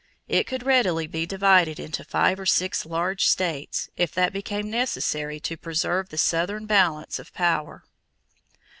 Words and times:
It 0.27 0.47
could 0.47 0.63
readily 0.65 1.05
be 1.05 1.27
divided 1.27 1.79
into 1.79 2.03
five 2.03 2.39
or 2.39 2.45
six 2.47 2.87
large 2.87 3.25
states, 3.25 3.87
if 3.95 4.11
that 4.15 4.33
became 4.33 4.67
necessary 4.67 5.39
to 5.41 5.57
preserve 5.57 6.09
the 6.09 6.17
Southern 6.17 6.65
balance 6.65 7.19
of 7.19 7.31
power. 7.35 7.83